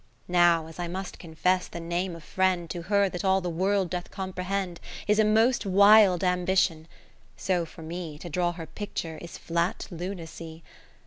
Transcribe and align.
Now 0.27 0.65
as 0.65 0.79
I 0.79 0.87
must 0.87 1.19
confess 1.19 1.67
the 1.67 1.79
name 1.79 2.15
of 2.15 2.23
friend 2.23 2.67
To 2.71 2.81
her 2.81 3.07
that 3.07 3.23
all 3.23 3.39
the 3.39 3.51
World 3.51 3.91
doth 3.91 4.09
comprehend. 4.09 4.79
Is 5.07 5.19
a 5.19 5.23
most 5.23 5.63
wild 5.63 6.23
ambition; 6.23 6.87
so 7.37 7.65
for 7.67 7.83
me 7.83 8.17
To 8.17 8.27
draw 8.27 8.53
her 8.53 8.65
picture 8.65 9.19
is 9.21 9.37
flat 9.37 9.85
lunacy. 9.91 10.63